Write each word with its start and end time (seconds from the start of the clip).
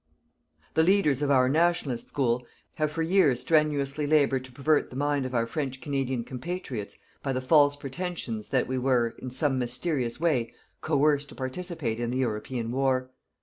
The 0.73 0.81
leaders 0.81 1.21
of 1.21 1.29
our 1.29 1.47
Nationalist 1.47 2.09
School 2.09 2.43
have 2.73 2.91
for 2.91 3.03
years 3.03 3.41
strenuously 3.41 4.07
laboured 4.07 4.43
to 4.45 4.51
pervert 4.51 4.89
the 4.89 4.95
mind 4.95 5.27
of 5.27 5.35
our 5.35 5.45
French 5.45 5.79
Canadian 5.79 6.23
compatriots 6.23 6.97
by 7.21 7.33
the 7.33 7.39
false 7.39 7.75
pretensions 7.75 8.49
that 8.49 8.65
we 8.65 8.79
were, 8.79 9.13
in 9.19 9.29
some 9.29 9.59
mysterious 9.59 10.19
way, 10.19 10.55
coerced 10.81 11.29
to 11.29 11.35
participate 11.35 11.99
in 11.99 12.09
the 12.09 12.17
European 12.17 12.71
War. 12.71 13.11